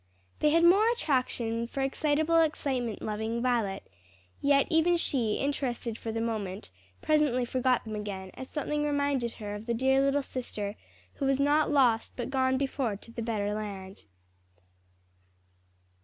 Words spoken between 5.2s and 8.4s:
interested for the moment, presently forgot them again,